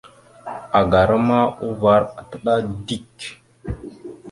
Agara 0.79 1.15
ma 1.27 1.39
uvar 1.67 2.01
ataɗá 2.19 2.53
dik. 2.85 3.17